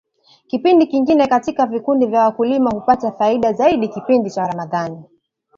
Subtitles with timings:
[0.47, 5.03] kipindi kingine katika Vikundi vya wakulima hupata faida Zaidi kipindi cha ramadhani